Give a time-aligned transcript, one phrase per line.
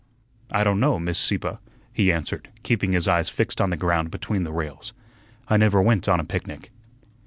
[0.49, 1.59] "I don' know, Miss Sieppe,"
[1.93, 4.93] he answered, keeping his eyes fixed on the ground between the rails.
[5.47, 6.71] "I never went on a picnic."